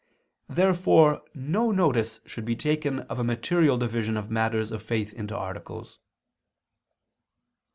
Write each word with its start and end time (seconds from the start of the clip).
Therefore 0.49 1.21
no 1.35 1.69
notice 1.69 2.21
should 2.25 2.43
be 2.43 2.55
taken 2.55 3.01
of 3.01 3.19
a 3.19 3.23
material 3.23 3.77
division 3.77 4.17
of 4.17 4.31
matters 4.31 4.71
of 4.71 4.81
faith 4.81 5.13
into 5.13 5.37
articles. 5.37 5.99